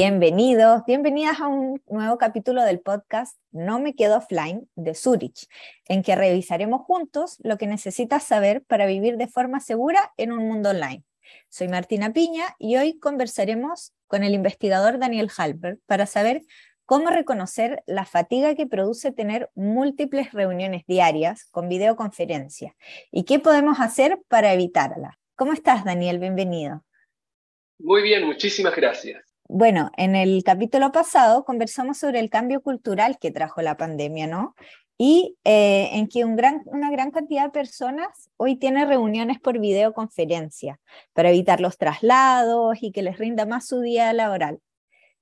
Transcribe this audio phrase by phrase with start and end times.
[0.00, 5.48] Bienvenidos, bienvenidas a un nuevo capítulo del podcast No me quedo offline de Zurich,
[5.86, 10.46] en que revisaremos juntos lo que necesitas saber para vivir de forma segura en un
[10.46, 11.02] mundo online.
[11.48, 16.42] Soy Martina Piña y hoy conversaremos con el investigador Daniel Halper para saber
[16.84, 22.76] cómo reconocer la fatiga que produce tener múltiples reuniones diarias con videoconferencia
[23.10, 25.18] y qué podemos hacer para evitarla.
[25.34, 26.20] ¿Cómo estás, Daniel?
[26.20, 26.84] Bienvenido.
[27.80, 29.27] Muy bien, muchísimas gracias.
[29.50, 34.54] Bueno, en el capítulo pasado conversamos sobre el cambio cultural que trajo la pandemia, ¿no?
[34.98, 40.80] Y eh, en que una gran cantidad de personas hoy tiene reuniones por videoconferencia
[41.14, 44.60] para evitar los traslados y que les rinda más su día laboral.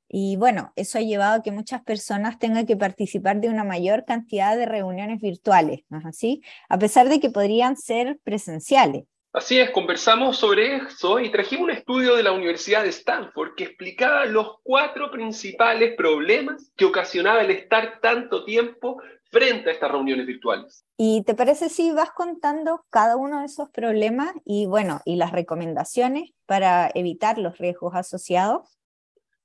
[0.09, 4.05] Y bueno, eso ha llevado a que muchas personas tengan que participar de una mayor
[4.05, 6.43] cantidad de reuniones virtuales, ¿no es así?
[6.69, 9.05] A pesar de que podrían ser presenciales.
[9.37, 13.65] Así es, conversamos sobre eso y trajimos un estudio de la Universidad de Stanford que
[13.65, 18.97] explicaba los cuatro principales problemas que ocasionaba el estar tanto tiempo
[19.31, 20.87] frente a estas reuniones virtuales.
[20.97, 25.33] ¿Y te parece si vas contando cada uno de esos problemas y bueno, y las
[25.33, 28.79] recomendaciones para evitar los riesgos asociados?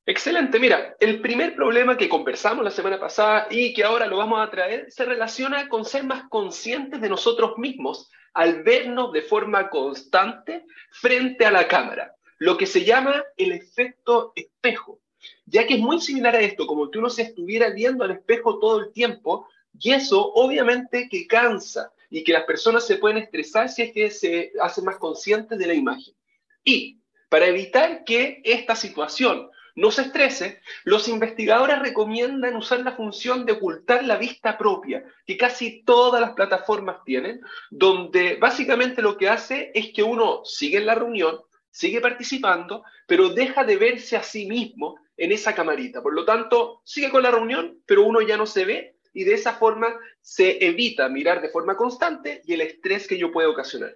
[0.04, 4.42] Excelente, mira, el primer problema que conversamos la semana pasada y que ahora lo vamos
[4.42, 9.70] a traer se relaciona con ser más conscientes de nosotros mismos al vernos de forma
[9.70, 15.00] constante frente a la cámara, lo que se llama el efecto espejo,
[15.46, 18.58] ya que es muy similar a esto, como que uno se estuviera viendo al espejo
[18.58, 19.48] todo el tiempo,
[19.80, 24.10] y eso obviamente que cansa y que las personas se pueden estresar si es que
[24.10, 26.16] se hacen más conscientes de la imagen.
[26.64, 26.98] Y
[27.30, 33.54] para evitar que esta situación no se estrese, los investigadores recomiendan usar la función de
[33.54, 39.72] ocultar la vista propia, que casi todas las plataformas tienen, donde básicamente lo que hace
[39.74, 44.46] es que uno sigue en la reunión, sigue participando, pero deja de verse a sí
[44.46, 46.02] mismo en esa camarita.
[46.02, 49.34] Por lo tanto, sigue con la reunión, pero uno ya no se ve y de
[49.34, 53.96] esa forma se evita mirar de forma constante y el estrés que yo puede ocasionar.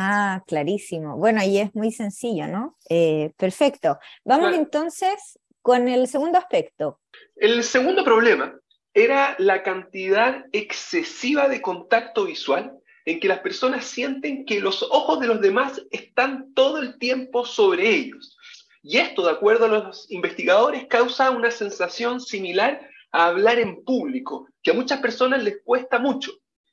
[0.00, 1.16] Ah, clarísimo.
[1.16, 2.76] Bueno, y es muy sencillo, ¿no?
[2.88, 3.98] Eh, perfecto.
[4.24, 7.00] Vamos entonces con el segundo aspecto.
[7.34, 8.56] El segundo problema
[8.94, 15.18] era la cantidad excesiva de contacto visual en que las personas sienten que los ojos
[15.18, 18.38] de los demás están todo el tiempo sobre ellos.
[18.84, 24.46] Y esto, de acuerdo a los investigadores, causa una sensación similar a hablar en público,
[24.62, 26.30] que a muchas personas les cuesta mucho.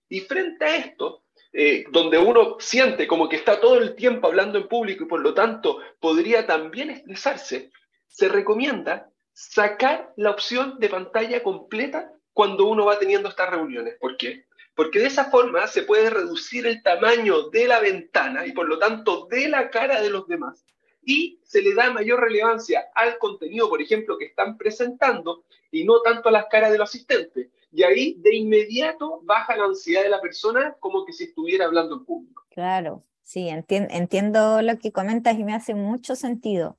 [0.09, 1.24] Y frente a esto,
[1.57, 5.21] eh, donde uno siente como que está todo el tiempo hablando en público y por
[5.21, 7.71] lo tanto podría también estresarse,
[8.07, 13.95] se recomienda sacar la opción de pantalla completa cuando uno va teniendo estas reuniones.
[14.01, 14.47] ¿Por qué?
[14.75, 18.77] Porque de esa forma se puede reducir el tamaño de la ventana y por lo
[18.77, 20.66] tanto de la cara de los demás
[21.05, 26.01] y se le da mayor relevancia al contenido, por ejemplo, que están presentando y no
[26.01, 27.47] tanto a las caras de los asistentes.
[27.75, 31.97] Y ahí de inmediato baja la ansiedad de la persona como que si estuviera hablando
[31.97, 32.43] en público.
[32.49, 36.77] Claro, sí, entiendo lo que comentas y me hace mucho sentido.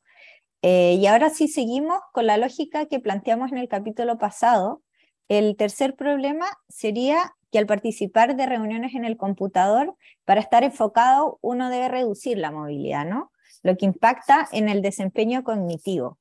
[0.62, 4.82] Eh, y ahora sí seguimos con la lógica que planteamos en el capítulo pasado.
[5.28, 11.38] El tercer problema sería que al participar de reuniones en el computador, para estar enfocado,
[11.42, 13.32] uno debe reducir la movilidad, ¿no?
[13.62, 16.18] Lo que impacta en el desempeño cognitivo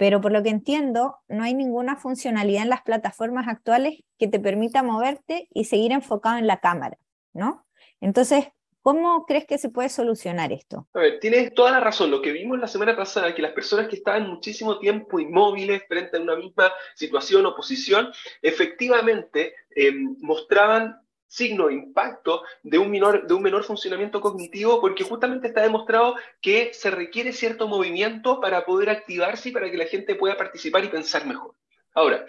[0.00, 4.40] pero por lo que entiendo, no hay ninguna funcionalidad en las plataformas actuales que te
[4.40, 6.96] permita moverte y seguir enfocado en la cámara,
[7.34, 7.66] ¿no?
[8.00, 8.46] Entonces,
[8.80, 10.88] ¿cómo crees que se puede solucionar esto?
[10.94, 12.10] A ver, tienes toda la razón.
[12.10, 16.16] Lo que vimos la semana pasada, que las personas que estaban muchísimo tiempo inmóviles frente
[16.16, 20.96] a una misma situación o posición, efectivamente eh, mostraban
[21.30, 26.16] signo de impacto de un, menor, de un menor funcionamiento cognitivo porque justamente está demostrado
[26.42, 30.84] que se requiere cierto movimiento para poder activarse y para que la gente pueda participar
[30.84, 31.54] y pensar mejor.
[31.94, 32.26] Ahora,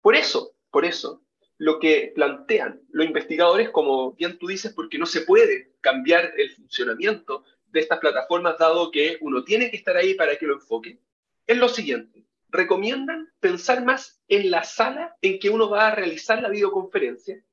[0.00, 1.22] por eso, por eso,
[1.58, 6.50] lo que plantean los investigadores, como bien tú dices, porque no se puede cambiar el
[6.50, 10.98] funcionamiento de estas plataformas dado que uno tiene que estar ahí para que lo enfoque,
[11.46, 12.24] es lo siguiente.
[12.48, 17.44] Recomiendan pensar más en la sala en que uno va a realizar la videoconferencia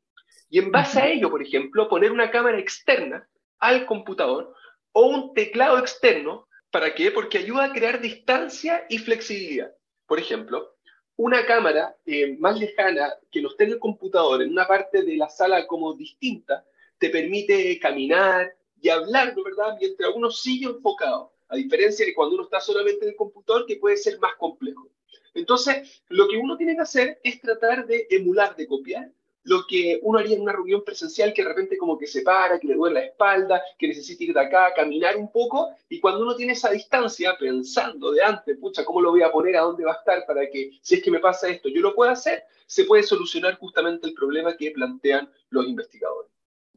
[0.49, 3.27] y en base a ello, por ejemplo, poner una cámara externa
[3.59, 4.53] al computador
[4.93, 6.47] o un teclado externo.
[6.71, 7.11] ¿Para qué?
[7.11, 9.73] Porque ayuda a crear distancia y flexibilidad.
[10.05, 10.75] Por ejemplo,
[11.17, 15.17] una cámara eh, más lejana que no esté en el computador, en una parte de
[15.17, 16.63] la sala como distinta,
[16.97, 19.77] te permite caminar y hablar, ¿no verdad?
[19.79, 23.77] Mientras uno sigue enfocado, a diferencia de cuando uno está solamente en el computador, que
[23.77, 24.89] puede ser más complejo.
[25.33, 29.11] Entonces, lo que uno tiene que hacer es tratar de emular, de copiar
[29.47, 32.59] lo que uno haría en una reunión presencial que de repente como que se para,
[32.59, 36.21] que le duele la espalda, que necesita ir de acá, caminar un poco, y cuando
[36.21, 39.55] uno tiene esa distancia, pensando de antes, pucha, ¿cómo lo voy a poner?
[39.55, 40.25] ¿A dónde va a estar?
[40.25, 43.57] Para que, si es que me pasa esto, yo lo pueda hacer, se puede solucionar
[43.57, 46.29] justamente el problema que plantean los investigadores.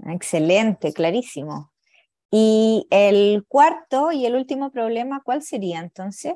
[0.07, 1.73] Excelente, clarísimo.
[2.31, 6.35] Y el cuarto y el último problema, ¿cuál sería entonces?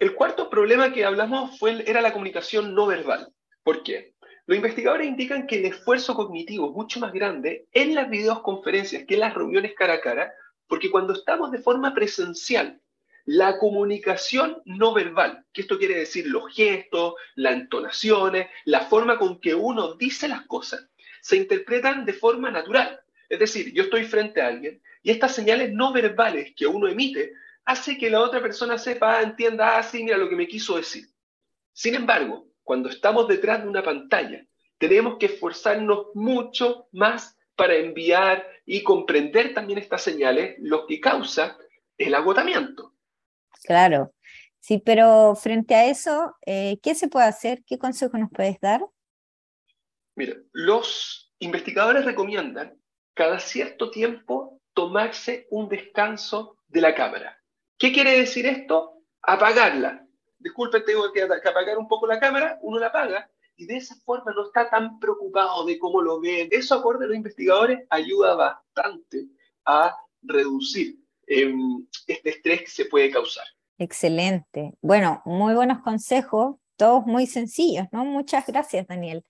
[0.00, 3.30] El cuarto problema que hablamos fue, era la comunicación no verbal.
[3.62, 4.14] ¿Por qué?
[4.48, 9.12] Los investigadores indican que el esfuerzo cognitivo es mucho más grande en las videoconferencias que
[9.12, 10.32] en las reuniones cara a cara,
[10.66, 12.80] porque cuando estamos de forma presencial,
[13.26, 19.38] la comunicación no verbal, que esto quiere decir los gestos, las entonaciones, la forma con
[19.38, 20.88] que uno dice las cosas,
[21.20, 23.02] se interpretan de forma natural.
[23.28, 27.34] Es decir, yo estoy frente a alguien y estas señales no verbales que uno emite
[27.66, 31.04] hace que la otra persona sepa, entienda, ah, sí, mira lo que me quiso decir.
[31.74, 34.44] Sin embargo, cuando estamos detrás de una pantalla,
[34.76, 41.56] tenemos que esforzarnos mucho más para enviar y comprender también estas señales, lo que causa
[41.96, 42.92] el agotamiento.
[43.64, 44.12] Claro,
[44.60, 47.64] sí, pero frente a eso, eh, ¿qué se puede hacer?
[47.64, 48.82] ¿Qué consejo nos puedes dar?
[50.14, 52.78] Mira, los investigadores recomiendan
[53.14, 57.42] cada cierto tiempo tomarse un descanso de la cámara.
[57.78, 59.04] ¿Qué quiere decir esto?
[59.22, 60.06] Apagarla.
[60.38, 64.32] Disculpen, tengo que, apagar un poco la cámara, uno la apaga y de esa forma
[64.32, 66.48] no está tan preocupado de cómo lo ven.
[66.52, 69.26] Eso, acorde a los investigadores, ayuda bastante
[69.64, 70.96] a reducir
[71.26, 73.44] em, este estrés que se puede causar.
[73.78, 74.74] Excelente.
[74.80, 78.04] Bueno, muy buenos consejos, todos muy sencillos, ¿no?
[78.04, 79.24] Muchas gracias, Daniel.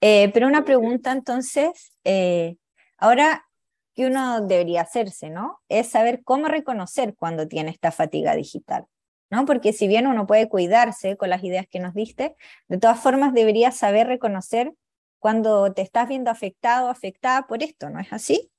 [0.00, 2.56] Eh, pero una pregunta entonces, eh,
[2.98, 3.46] ahora
[3.94, 5.60] que uno debería hacerse, ¿no?
[5.68, 8.86] Es saber cómo reconocer cuando tiene esta fatiga digital,
[9.30, 9.46] ¿no?
[9.46, 12.36] Porque si bien uno puede cuidarse con las ideas que nos diste,
[12.68, 14.72] de todas formas debería saber reconocer
[15.18, 18.50] cuando te estás viendo afectado o afectada por esto, ¿no es así?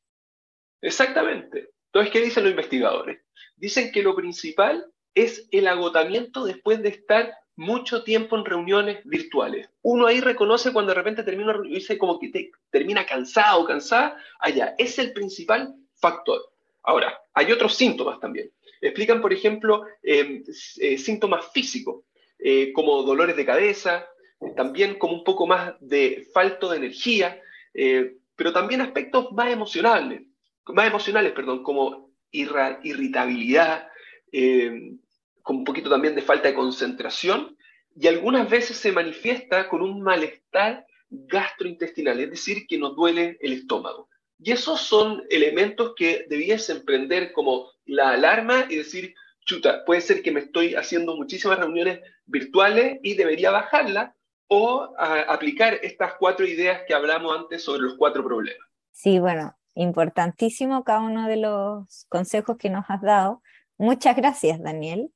[0.81, 1.69] Exactamente.
[1.87, 3.21] Entonces, ¿qué dicen los investigadores?
[3.57, 9.69] Dicen que lo principal es el agotamiento después de estar mucho tiempo en reuniones virtuales.
[9.81, 14.73] Uno ahí reconoce cuando de repente termina dice como que termina cansado o cansada, allá.
[14.77, 16.50] Es el principal factor.
[16.83, 18.51] Ahora, hay otros síntomas también.
[18.81, 20.43] Explican, por ejemplo, em,
[20.79, 22.03] eh, síntomas físicos,
[22.39, 24.07] eh, como dolores de cabeza,
[24.55, 27.39] también como un poco más de falto de energía,
[27.73, 30.23] eh, pero también aspectos más emocionales,
[30.65, 33.87] más emocionales, perdón, como irritabilidad,
[34.31, 34.99] em,
[35.43, 37.57] con un poquito también de falta de concentración
[37.95, 43.53] y algunas veces se manifiesta con un malestar gastrointestinal, es decir, que nos duele el
[43.53, 44.07] estómago.
[44.43, 49.13] Y esos son elementos que debiesen emprender como la alarma y decir,
[49.45, 54.15] chuta, puede ser que me estoy haciendo muchísimas reuniones virtuales y debería bajarla
[54.47, 58.67] o aplicar estas cuatro ideas que hablamos antes sobre los cuatro problemas.
[58.91, 63.43] Sí, bueno, importantísimo cada uno de los consejos que nos has dado.
[63.77, 65.11] Muchas gracias, Daniel.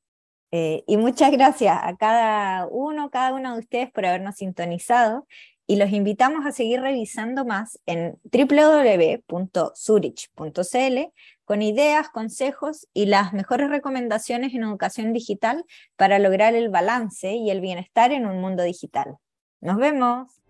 [0.51, 5.27] Eh, y muchas gracias a cada uno, cada una de ustedes por habernos sintonizado
[5.67, 9.39] y los invitamos a seguir revisando más en www.zurich.cl
[11.45, 15.63] con ideas, consejos y las mejores recomendaciones en educación digital
[15.95, 19.17] para lograr el balance y el bienestar en un mundo digital.
[19.61, 20.41] Nos vemos.